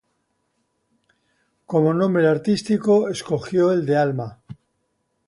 [1.67, 4.41] Como nombre artístico escogió el de Alma.